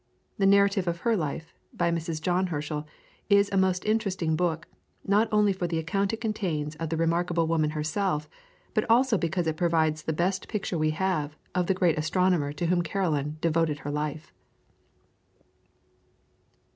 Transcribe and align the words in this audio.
The 0.39 0.47
narrative 0.47 0.87
of 0.87 1.01
her 1.01 1.15
life, 1.15 1.53
by 1.71 1.91
Mrs. 1.91 2.19
John 2.23 2.47
Herschel, 2.47 2.87
is 3.29 3.51
a 3.51 3.55
most 3.57 3.85
interesting 3.85 4.35
book, 4.35 4.67
not 5.05 5.29
only 5.31 5.53
for 5.53 5.67
the 5.67 5.77
account 5.77 6.11
it 6.11 6.19
contains 6.19 6.75
of 6.77 6.89
the 6.89 6.97
remarkable 6.97 7.45
woman 7.45 7.69
herself, 7.77 8.27
but 8.73 8.83
also 8.89 9.15
because 9.15 9.45
it 9.45 9.57
provides 9.57 10.01
the 10.01 10.11
best 10.11 10.47
picture 10.47 10.75
we 10.79 10.89
have 10.89 11.37
of 11.53 11.67
the 11.67 11.75
great 11.75 11.99
astronomer 11.99 12.51
to 12.51 12.65
whom 12.65 12.81
Caroline 12.81 13.37
devoted 13.41 13.81
her 13.85 13.91
life. 13.91 14.33